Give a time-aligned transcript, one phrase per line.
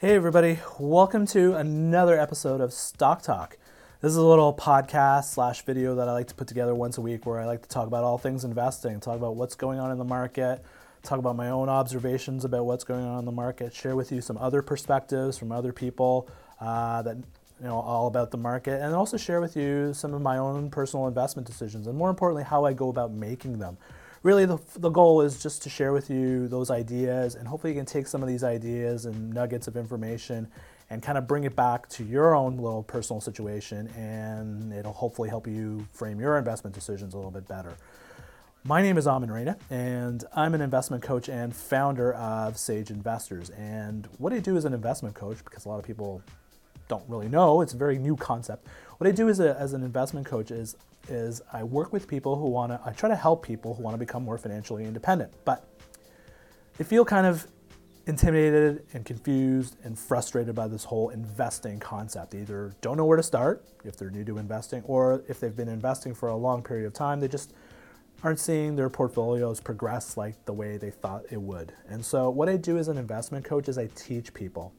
[0.00, 0.58] Hey, everybody.
[0.78, 3.58] Welcome to another episode of Stock Talk.
[4.00, 7.02] This is a little podcast slash video that I like to put together once a
[7.02, 9.90] week where I like to talk about all things investing, talk about what's going on
[9.90, 10.64] in the market,
[11.02, 14.22] talk about my own observations about what's going on in the market, share with you
[14.22, 16.30] some other perspectives from other people
[16.62, 20.22] uh, that you know all about the market, and also share with you some of
[20.22, 23.76] my own personal investment decisions, and more importantly, how I go about making them
[24.22, 27.78] really the, the goal is just to share with you those ideas and hopefully you
[27.78, 30.46] can take some of these ideas and nuggets of information
[30.90, 35.28] and kind of bring it back to your own little personal situation and it'll hopefully
[35.28, 37.76] help you frame your investment decisions a little bit better.
[38.62, 43.48] My name is Amin Reina, and I'm an investment coach and founder of Sage Investors.
[43.50, 46.20] And what I do as an investment coach, because a lot of people
[46.86, 48.66] don't really know, it's a very new concept.
[48.98, 50.76] What I do as, a, as an investment coach is
[51.08, 53.94] is I work with people who want to, I try to help people who want
[53.94, 55.66] to become more financially independent, but
[56.76, 57.46] they feel kind of
[58.06, 62.32] intimidated and confused and frustrated by this whole investing concept.
[62.32, 65.56] They either don't know where to start if they're new to investing, or if they've
[65.56, 67.52] been investing for a long period of time, they just
[68.22, 71.72] aren't seeing their portfolios progress like the way they thought it would.
[71.88, 74.72] And so, what I do as an investment coach is I teach people,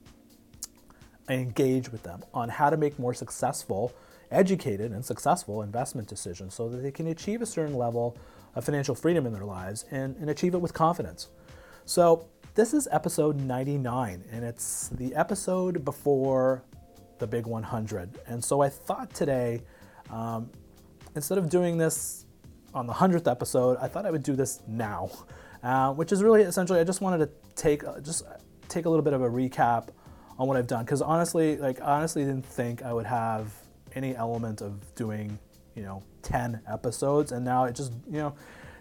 [1.27, 3.93] I engage with them on how to make more successful
[4.31, 8.17] educated and successful investment decisions so that they can achieve a certain level
[8.55, 11.27] of financial freedom in their lives and, and achieve it with confidence.
[11.85, 16.63] So, this is episode 99, and it's the episode before
[17.19, 18.19] the big 100.
[18.27, 19.61] And so, I thought today,
[20.09, 20.49] um,
[21.15, 22.25] instead of doing this
[22.73, 25.09] on the 100th episode, I thought I would do this now,
[25.63, 28.23] uh, which is really essentially, I just wanted to take just
[28.67, 29.89] take a little bit of a recap
[30.39, 33.53] on what I've done because honestly, like honestly, didn't think I would have
[33.95, 35.37] any element of doing,
[35.75, 37.31] you know, 10 episodes.
[37.31, 38.35] And now it just, you know,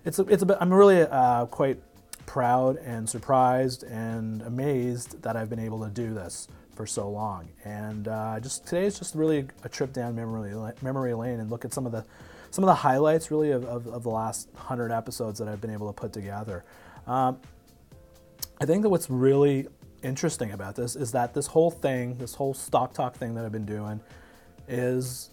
[0.04, 1.78] it's a, it's a bit, I'm really uh, quite
[2.26, 7.48] proud and surprised and amazed that I've been able to do this for so long.
[7.64, 11.64] And uh, just today is just really a trip down memory memory lane and look
[11.64, 12.04] at some of the
[12.50, 15.72] some of the highlights really of, of, of the last hundred episodes that I've been
[15.72, 16.64] able to put together.
[17.06, 17.38] Um,
[18.60, 19.68] I think that what's really
[20.02, 23.52] interesting about this is that this whole thing, this whole stock talk thing that I've
[23.52, 24.00] been doing,
[24.70, 25.30] is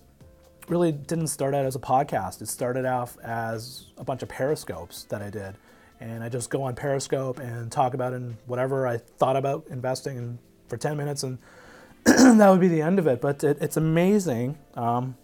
[0.67, 2.41] really didn't start out as a podcast.
[2.41, 5.55] It started off as a bunch of periscopes that I did.
[5.99, 10.17] And I just go on Periscope and talk about in whatever I thought about investing
[10.17, 11.39] in, for 10 minutes, and
[12.03, 13.19] that would be the end of it.
[13.19, 14.57] But it, it's amazing.
[14.75, 15.15] Um,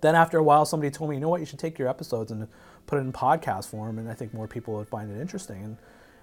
[0.00, 2.32] then after a while, somebody told me, you know what, you should take your episodes
[2.32, 2.48] and
[2.86, 5.62] put it in podcast form, and I think more people would find it interesting.
[5.62, 5.76] And,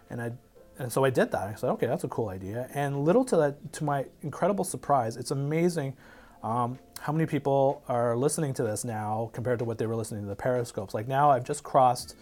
[0.09, 0.31] and I
[0.80, 1.48] and so I did that.
[1.48, 2.69] I said, okay, that's a cool idea.
[2.74, 5.96] And little to that, to my incredible surprise, it's amazing
[6.44, 10.24] um, how many people are listening to this now compared to what they were listening
[10.24, 10.94] to the periscopes?
[10.94, 12.16] Like now, I've just crossed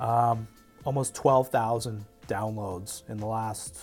[0.00, 0.46] um,
[0.84, 3.78] almost 12,000 downloads in the last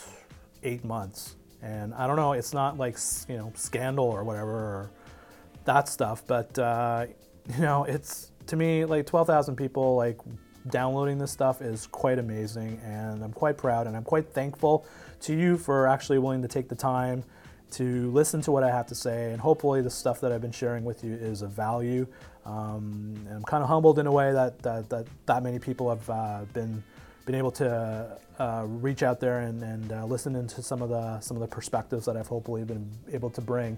[0.64, 1.36] eight months.
[1.62, 2.98] And I don't know, it's not like,
[3.28, 4.92] you know, scandal or whatever or
[5.66, 7.08] that stuff, but, uh,
[7.56, 10.20] you know, it's to me like 12,000 people like
[10.70, 12.80] downloading this stuff is quite amazing.
[12.84, 14.86] And I'm quite proud and I'm quite thankful
[15.22, 17.24] to you for actually willing to take the time
[17.72, 20.52] to listen to what I have to say, and hopefully the stuff that I've been
[20.52, 22.08] sharing with you is of value.
[22.46, 26.10] Um, I'm kind of humbled in a way that that, that, that many people have
[26.10, 26.84] uh, been
[27.26, 31.20] been able to uh, reach out there and, and uh, listen into some of the
[31.20, 33.78] some of the perspectives that I've hopefully been able to bring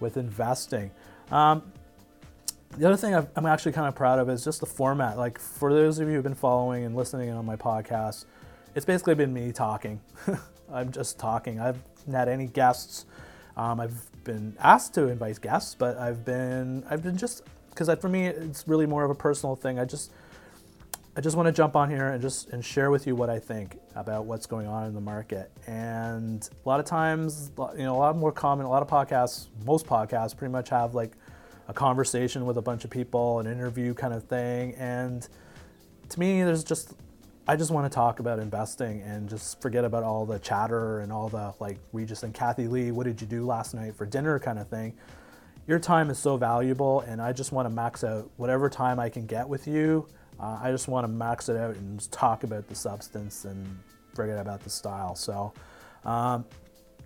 [0.00, 0.90] with investing.
[1.30, 1.62] Um,
[2.76, 5.16] the other thing i am actually kind of proud of is just the format.
[5.16, 8.24] Like for those of you who've been following and listening on my podcast,
[8.74, 10.00] it's basically been me talking.
[10.72, 11.60] I'm just talking.
[11.60, 11.78] I've
[12.10, 13.06] had any guests
[13.58, 18.08] um, I've been asked to invite guests, but I've been I've been just because for
[18.08, 19.78] me it's really more of a personal thing.
[19.78, 20.12] I just
[21.16, 23.40] I just want to jump on here and just and share with you what I
[23.40, 25.50] think about what's going on in the market.
[25.66, 29.48] And a lot of times, you know, a lot more common, a lot of podcasts,
[29.66, 31.16] most podcasts pretty much have like
[31.66, 34.74] a conversation with a bunch of people, an interview kind of thing.
[34.76, 35.26] And
[36.10, 36.94] to me, there's just
[37.50, 41.10] I just want to talk about investing and just forget about all the chatter and
[41.10, 44.38] all the like Regis and Kathie Lee, what did you do last night for dinner
[44.38, 44.92] kind of thing.
[45.66, 49.08] Your time is so valuable, and I just want to max out whatever time I
[49.08, 50.06] can get with you.
[50.38, 53.78] Uh, I just want to max it out and talk about the substance and
[54.14, 55.14] forget about the style.
[55.14, 55.54] So,
[56.04, 56.44] um,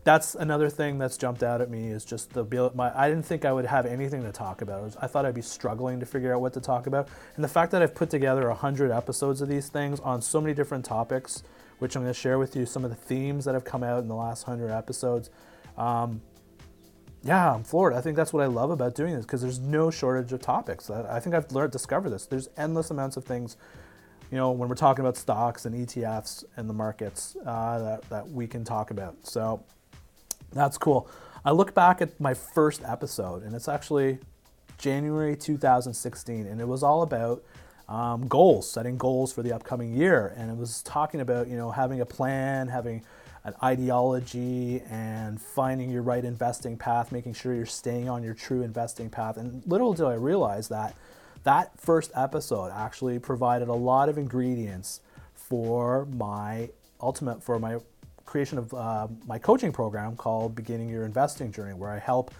[0.05, 3.45] that's another thing that's jumped out at me is just the my I didn't think
[3.45, 4.83] I would have anything to talk about.
[4.83, 7.09] Was, I thought I'd be struggling to figure out what to talk about.
[7.37, 10.55] And the fact that I've put together 100 episodes of these things on so many
[10.55, 11.45] different topics,
[11.79, 14.01] which I'm going to share with you some of the themes that have come out
[14.01, 15.31] in the last 100 episodes.
[15.79, 16.21] Um,
[17.23, 17.95] yeah, I'm floored.
[17.95, 20.91] I think that's what I love about doing this because there's no shortage of topics.
[20.91, 22.27] I, I think I've learned discover this.
[22.27, 23.57] There's endless amounts of things
[24.33, 28.29] you know, when we're talking about stocks and ETFs and the markets uh, that, that
[28.29, 29.27] we can talk about.
[29.27, 29.63] So
[30.53, 31.09] That's cool.
[31.45, 34.19] I look back at my first episode, and it's actually
[34.79, 37.43] January 2016, and it was all about
[37.89, 41.71] um, goals, setting goals for the upcoming year, and it was talking about you know
[41.71, 43.03] having a plan, having
[43.45, 48.63] an ideology, and finding your right investing path, making sure you're staying on your true
[48.63, 49.37] investing path.
[49.37, 50.95] And little did I realize that
[51.43, 55.01] that first episode actually provided a lot of ingredients
[55.35, 56.71] for my
[57.01, 57.79] ultimate for my
[58.25, 62.33] creation of uh, my coaching program called Beginning Your Investing Journey, where I help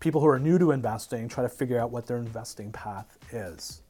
[0.00, 3.82] people who are new to investing try to figure out what their investing path is.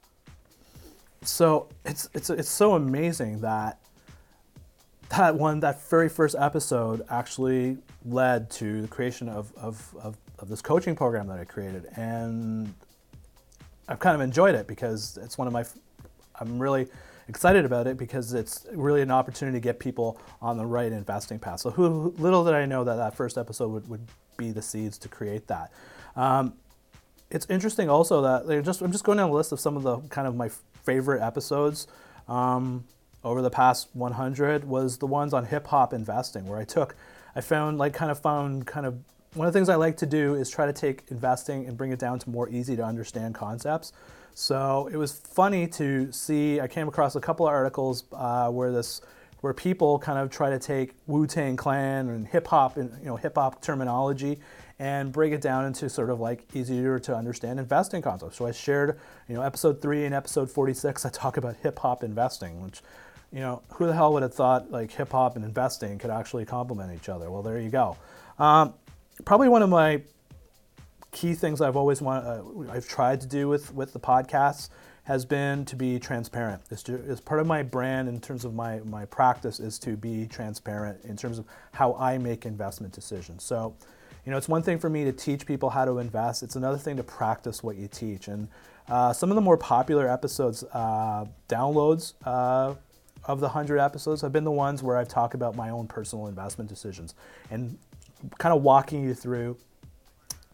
[1.23, 3.79] So it's it's it's so amazing that
[5.11, 10.49] that one that very first episode actually led to the creation of, of, of, of
[10.49, 12.73] this coaching program that I created, and
[13.89, 15.65] I've kind of enjoyed it because it's one of my
[16.41, 16.89] I'm really
[17.29, 21.39] excited about it because it's really an opportunity to get people on the right investing
[21.39, 21.61] path.
[21.61, 24.99] So who, little did I know that that first episode would, would be the seeds
[24.99, 25.73] to create that.
[26.17, 26.55] Um,
[27.31, 29.99] it's interesting also that just I'm just going down a list of some of the
[30.09, 30.51] kind of my
[30.85, 31.87] favorite episodes
[32.29, 32.85] um,
[33.25, 36.95] over the past 100 was the ones on hip hop investing where I took
[37.35, 38.99] I found like kind of found kind of
[39.35, 41.91] one of the things I like to do is try to take investing and bring
[41.91, 43.93] it down to more easy to understand concepts.
[44.35, 46.61] So it was funny to see.
[46.61, 49.01] I came across a couple of articles uh, where this,
[49.41, 53.07] where people kind of try to take Wu Tang Clan and hip hop and you
[53.07, 54.39] know hip hop terminology
[54.79, 58.37] and break it down into sort of like easier to understand investing concepts.
[58.37, 58.99] So I shared,
[59.29, 61.07] you know, episode three and episode 46.
[61.07, 62.83] I talk about hip hop investing, which,
[63.33, 66.45] you know, who the hell would have thought like hip hop and investing could actually
[66.45, 67.31] complement each other?
[67.31, 67.97] Well, there you go.
[68.41, 68.75] Um,
[69.25, 70.03] probably one of my
[71.13, 74.69] key things I've always wanted, uh, I've tried to do with with the podcasts
[75.05, 76.63] has been to be transparent.
[76.71, 80.27] It's, to, part of my brand in terms of my my practice is to be
[80.27, 83.45] transparent in terms of how I make investment decisions.
[83.45, 83.77] So,
[84.25, 86.43] you know, it's one thing for me to teach people how to invest.
[86.43, 88.29] It's another thing to practice what you teach.
[88.29, 88.49] And
[88.89, 92.15] uh, some of the more popular episodes, uh, downloads.
[92.25, 92.75] Uh,
[93.25, 96.27] of the 100 episodes have been the ones where I've talked about my own personal
[96.27, 97.15] investment decisions
[97.53, 97.79] and
[98.39, 99.57] kind of walking you through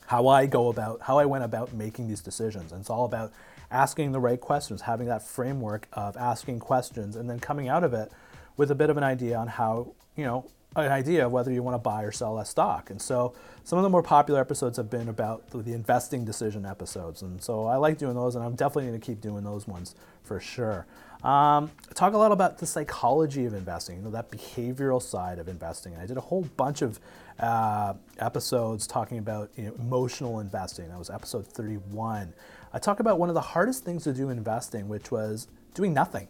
[0.09, 2.73] how I go about, how I went about making these decisions.
[2.73, 3.31] And it's all about
[3.71, 7.93] asking the right questions, having that framework of asking questions, and then coming out of
[7.93, 8.11] it
[8.57, 10.47] with a bit of an idea on how, you know,
[10.77, 12.89] an idea of whether you want to buy or sell a stock.
[12.89, 13.35] And so
[13.65, 17.21] some of the more popular episodes have been about the investing decision episodes.
[17.21, 19.95] And so I like doing those, and I'm definitely going to keep doing those ones
[20.23, 20.87] for sure.
[21.23, 25.49] Um, talk a lot about the psychology of investing, you know, that behavioral side of
[25.49, 25.93] investing.
[25.93, 26.99] And I did a whole bunch of
[27.38, 30.88] uh, episodes talking about you know, emotional investing.
[30.88, 32.35] That was episode 31.
[32.73, 36.29] I talk about one of the hardest things to do investing, which was doing nothing.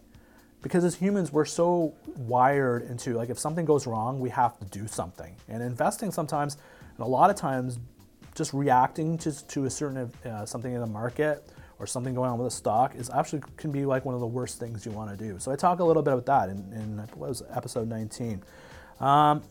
[0.61, 4.65] Because as humans, we're so wired into like if something goes wrong, we have to
[4.65, 5.35] do something.
[5.47, 6.57] And investing sometimes,
[6.97, 7.79] and a lot of times,
[8.35, 12.37] just reacting to, to a certain uh, something in the market or something going on
[12.37, 15.09] with a stock is actually can be like one of the worst things you want
[15.09, 15.39] to do.
[15.39, 18.43] So I talk a little bit about that in, in was episode 19.
[18.99, 19.43] Um,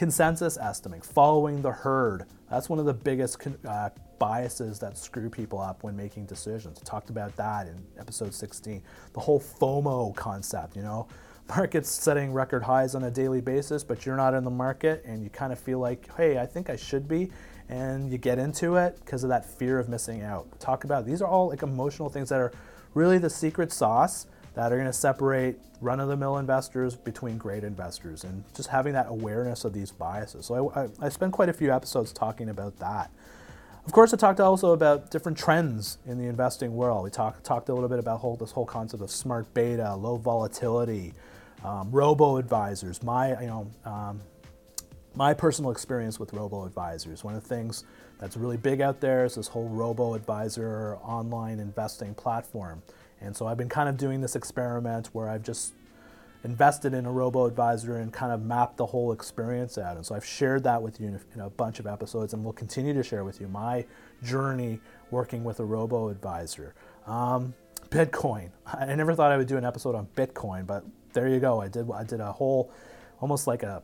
[0.00, 2.24] consensus estimating, following the herd.
[2.48, 3.36] That's one of the biggest
[3.68, 6.80] uh, biases that screw people up when making decisions.
[6.80, 8.82] Talked about that in episode 16.
[9.12, 11.06] The whole FOMO concept, you know,
[11.50, 15.22] markets setting record highs on a daily basis, but you're not in the market and
[15.22, 17.30] you kind of feel like, hey, I think I should be
[17.68, 20.58] and you get into it because of that fear of missing out.
[20.58, 22.52] Talk about these are all like emotional things that are
[22.94, 28.44] really the secret sauce that are going to separate run-of-the-mill investors between great investors and
[28.54, 30.46] just having that awareness of these biases.
[30.46, 33.10] So I, I, I spent quite a few episodes talking about that.
[33.86, 37.04] Of course, I talked also about different trends in the investing world.
[37.04, 40.16] We talked talked a little bit about whole, this whole concept of smart beta, low
[40.16, 41.14] volatility,
[41.64, 44.20] um, robo advisors, my you know um,
[45.14, 47.24] my personal experience with robo advisors.
[47.24, 47.84] One of the things
[48.18, 52.82] that's really big out there is this whole robo advisor online investing platform.
[53.20, 55.74] And so I've been kind of doing this experiment where I've just
[56.42, 59.96] invested in a robo advisor and kind of mapped the whole experience out.
[59.96, 62.94] And so I've shared that with you in a bunch of episodes and will continue
[62.94, 63.84] to share with you my
[64.22, 66.74] journey working with a robo advisor.
[67.06, 67.54] Um,
[67.90, 68.50] Bitcoin.
[68.66, 71.60] I never thought I would do an episode on Bitcoin, but there you go.
[71.60, 72.72] I did I did a whole
[73.20, 73.82] almost like a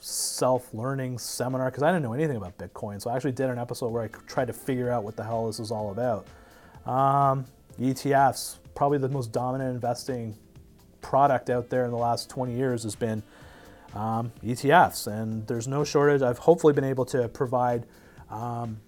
[0.00, 3.00] self-learning seminar because I didn't know anything about Bitcoin.
[3.00, 5.46] So I actually did an episode where I tried to figure out what the hell
[5.46, 6.26] this was all about.
[6.86, 7.46] Um,
[7.80, 10.36] ETFs, probably the most dominant investing
[11.00, 13.22] product out there in the last 20 years has been
[13.94, 16.22] um, ETFs, and there's no shortage.
[16.22, 17.86] I've hopefully been able to provide
[18.30, 18.78] um,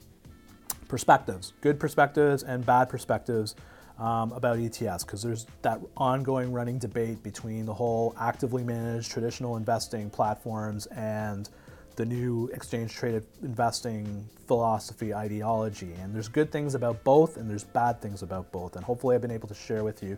[0.88, 3.54] perspectives, good perspectives and bad perspectives
[3.98, 9.56] um, about ETFs, because there's that ongoing running debate between the whole actively managed traditional
[9.56, 11.48] investing platforms and
[11.96, 15.92] the new exchange traded investing philosophy ideology.
[16.00, 18.76] And there's good things about both, and there's bad things about both.
[18.76, 20.16] And hopefully, I've been able to share with you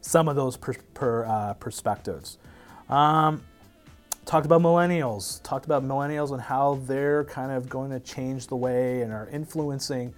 [0.00, 2.38] some of those per, per, uh, perspectives.
[2.88, 3.42] Um,
[4.24, 8.56] talked about millennials, talked about millennials and how they're kind of going to change the
[8.56, 10.14] way and are influencing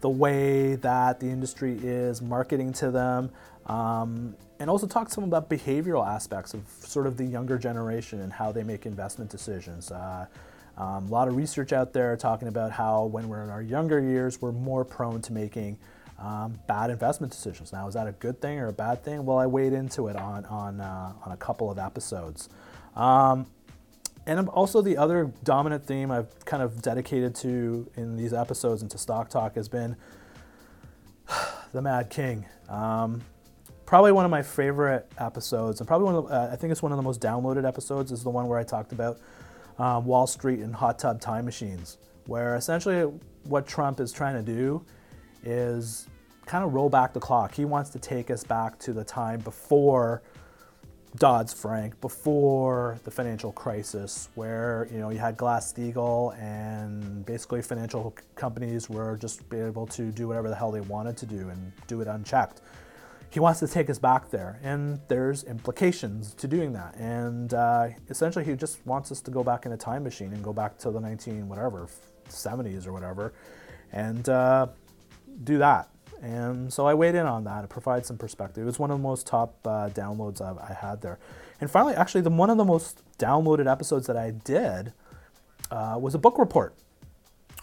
[0.00, 3.30] the way that the industry is marketing to them.
[3.66, 8.32] Um, and also talk some about behavioral aspects of sort of the younger generation and
[8.32, 9.90] how they make investment decisions.
[9.90, 10.26] Uh,
[10.76, 14.00] um, a lot of research out there talking about how when we're in our younger
[14.00, 15.78] years, we're more prone to making
[16.18, 17.72] um, bad investment decisions.
[17.72, 19.24] Now, is that a good thing or a bad thing?
[19.24, 22.48] Well, I weighed into it on, on, uh, on a couple of episodes.
[22.96, 23.46] Um,
[24.26, 28.96] and also the other dominant theme I've kind of dedicated to in these episodes into
[28.96, 29.96] Stock Talk has been
[31.72, 32.46] the Mad King.
[32.68, 33.22] Um,
[33.86, 36.82] probably one of my favorite episodes, and probably one of the, uh, I think it's
[36.82, 39.18] one of the most downloaded episodes is the one where I talked about
[39.78, 43.12] um, Wall Street and hot tub time machines, where essentially
[43.44, 44.84] what Trump is trying to do
[45.42, 46.08] is
[46.46, 47.54] kind of roll back the clock.
[47.54, 50.22] He wants to take us back to the time before
[51.16, 57.62] Dodd Frank, before the financial crisis, where you know you had Glass Steagall and basically
[57.62, 61.72] financial companies were just able to do whatever the hell they wanted to do and
[61.86, 62.62] do it unchecked
[63.34, 66.94] he wants to take us back there, and there's implications to doing that.
[66.94, 70.40] And uh, essentially, he just wants us to go back in a time machine and
[70.40, 71.88] go back to the 19 whatever
[72.28, 73.34] 70s or whatever,
[73.90, 74.68] and uh,
[75.42, 75.88] do that.
[76.22, 77.64] And so I weighed in on that.
[77.64, 78.62] It provides some perspective.
[78.62, 81.18] It was one of the most top uh, downloads I've, i had there.
[81.60, 84.92] And finally, actually, the one of the most downloaded episodes that I did
[85.72, 86.76] uh, was a book report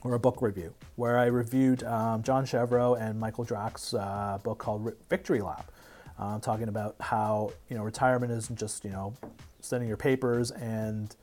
[0.04, 4.58] or a book review where I reviewed um, John Chevreau and Michael Drak's uh, book
[4.58, 5.72] called Victory Lap,
[6.20, 9.14] uh, talking about how you know retirement isn't just you know
[9.60, 11.16] sending your papers and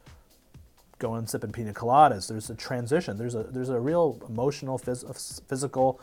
[0.98, 2.28] going sipping pina coladas.
[2.28, 3.16] There's a transition.
[3.16, 6.00] There's a there's a real emotional, phys- physical,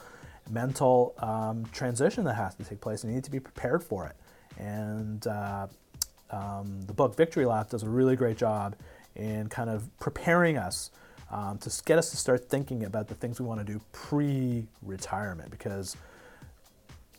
[0.50, 4.06] mental um, transition that has to take place, and you need to be prepared for
[4.06, 4.16] it.
[4.58, 5.68] And uh,
[6.32, 8.76] um, the book Victory Lap does a really great job
[9.16, 10.92] in kind of preparing us
[11.36, 14.66] um, to get us to start thinking about the things we want to do pre
[14.82, 15.98] retirement because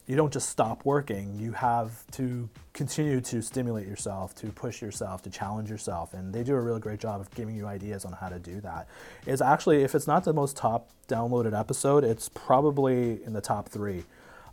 [0.06, 5.20] you don't just stop working, you have to continue to stimulate yourself, to push yourself,
[5.22, 6.14] to challenge yourself.
[6.14, 8.60] And they do a really great job of giving you ideas on how to do
[8.62, 8.88] that.
[9.26, 13.68] It's actually, if it's not the most top downloaded episode, it's probably in the top
[13.68, 14.04] three.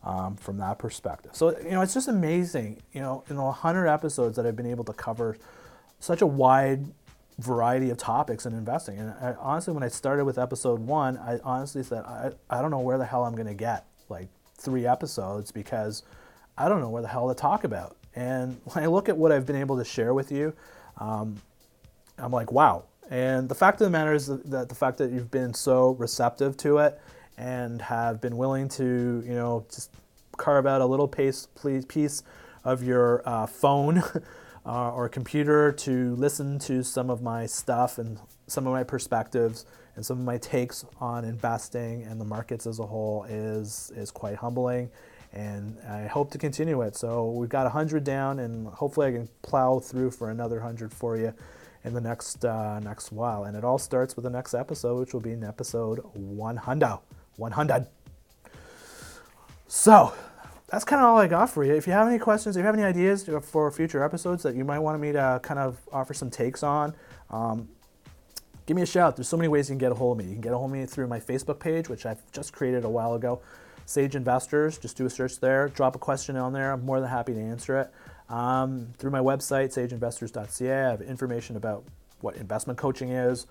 [0.05, 1.31] Um, from that perspective.
[1.33, 4.65] So, you know, it's just amazing, you know, in the 100 episodes that I've been
[4.65, 5.37] able to cover
[6.01, 6.87] such a wide
[7.39, 8.97] variety of topics in investing.
[8.97, 12.71] And I, honestly, when I started with episode one, I honestly said, I, I don't
[12.71, 16.03] know where the hell I'm going to get like three episodes because
[16.57, 17.97] I don't know where the hell to talk about.
[18.15, 20.53] And when I look at what I've been able to share with you,
[20.97, 21.41] um,
[22.17, 22.85] I'm like, wow.
[23.09, 26.55] And the fact of the matter is that the fact that you've been so receptive
[26.57, 26.99] to it
[27.37, 29.91] and have been willing to, you know, just
[30.37, 31.47] carve out a little piece,
[31.87, 32.23] piece
[32.63, 34.01] of your uh, phone
[34.65, 38.83] uh, or a computer to listen to some of my stuff and some of my
[38.83, 39.65] perspectives
[39.95, 44.11] and some of my takes on investing and the markets as a whole is is
[44.11, 44.89] quite humbling
[45.33, 46.95] and I hope to continue it.
[46.95, 51.17] So we've got 100 down and hopefully I can plow through for another 100 for
[51.17, 51.33] you
[51.83, 53.43] in the next uh, next while.
[53.43, 56.99] And it all starts with the next episode, which will be in episode 100.
[57.37, 57.87] 100.
[59.67, 60.13] So
[60.73, 61.75] that's kind of all I got for you.
[61.75, 64.65] If you have any questions, if you have any ideas for future episodes that you
[64.65, 66.95] might want me to kind of offer some takes on,
[67.29, 67.69] um,
[68.65, 69.15] give me a shout.
[69.15, 70.31] There's so many ways you can get a hold of me.
[70.31, 72.85] You can get a hold of me through my Facebook page, which I've just created
[72.85, 73.39] a while ago,
[73.85, 74.79] Sage Investors.
[74.79, 76.71] Just do a search there, drop a question on there.
[76.71, 78.33] I'm more than happy to answer it.
[78.33, 81.83] Um, through my website, sageinvestors.ca, I have information about
[82.21, 83.45] what investment coaching is,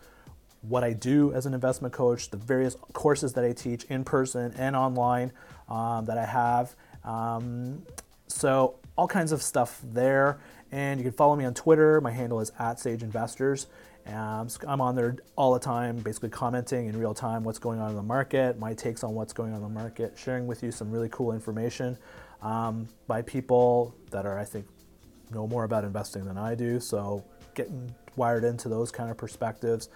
[0.63, 4.53] what I do as an investment coach, the various courses that I teach in person
[4.57, 5.31] and online
[5.69, 6.75] um, that I have.
[7.05, 7.83] Um,
[8.27, 10.41] so all kinds of stuff there.
[10.71, 12.01] And you can follow me on Twitter.
[12.01, 13.67] My handle is at Sage Investors.
[14.07, 17.91] Um, I'm on there all the time, basically commenting in real time what's going on
[17.91, 20.73] in the market, my takes on what's going on in the market, sharing with you
[20.73, 21.97] some really cool information
[22.41, 24.67] um, by people that are, I think,
[25.31, 26.81] know more about investing than I do.
[26.81, 29.89] So getting wired into those kind of perspectives.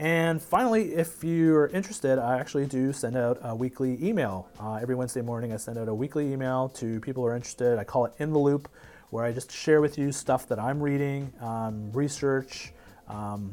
[0.00, 4.48] And finally, if you're interested, I actually do send out a weekly email.
[4.58, 7.78] Uh, every Wednesday morning, I send out a weekly email to people who are interested.
[7.78, 8.68] I call it In the Loop,
[9.10, 12.72] where I just share with you stuff that I'm reading, um, research,
[13.06, 13.52] um,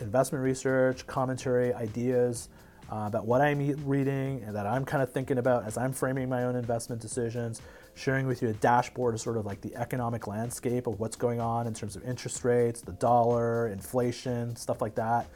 [0.00, 2.48] investment research, commentary, ideas
[2.90, 6.30] uh, about what I'm reading and that I'm kind of thinking about as I'm framing
[6.30, 7.60] my own investment decisions,
[7.94, 11.40] sharing with you a dashboard of sort of like the economic landscape of what's going
[11.40, 15.28] on in terms of interest rates, the dollar, inflation, stuff like that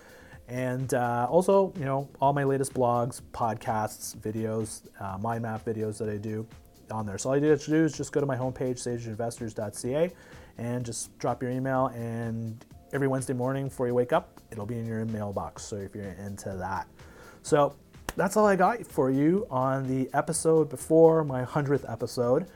[0.49, 5.99] And uh, also, you know, all my latest blogs, podcasts, videos, uh, mind map videos
[5.99, 6.47] that I do
[6.91, 7.19] on there.
[7.19, 10.11] So all you have to do is just go to my homepage, sageinvestors.ca,
[10.57, 11.89] and just drop your email.
[11.89, 12.65] And
[12.95, 15.65] every Wednesday morning before you wake up, it'll be in your mailbox.
[15.65, 16.89] So if you're into that.
[17.43, 17.77] So
[18.17, 22.47] that's all I got for you on the episode before my 100th episode.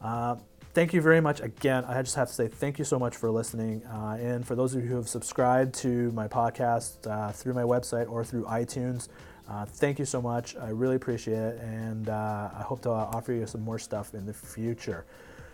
[0.00, 0.36] Uh,
[0.74, 1.84] thank you very much again.
[1.84, 3.82] I just have to say thank you so much for listening.
[3.86, 7.62] Uh, and for those of you who have subscribed to my podcast uh, through my
[7.62, 9.08] website or through iTunes,
[9.48, 10.56] uh, thank you so much.
[10.56, 11.60] I really appreciate it.
[11.60, 15.06] And uh, I hope to offer you some more stuff in the future.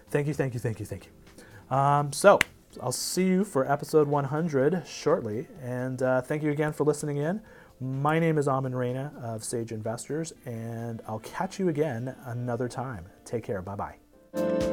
[0.09, 1.77] Thank you, thank you, thank you, thank you.
[1.77, 2.39] Um, so
[2.83, 5.47] I'll see you for episode 100 shortly.
[5.63, 7.43] And uh, thank you again for listening in.
[7.79, 13.07] My name is Amin Reina of Sage Investors, and I'll catch you again another time.
[13.25, 13.63] Take care.
[13.63, 13.97] Bye
[14.35, 14.70] bye.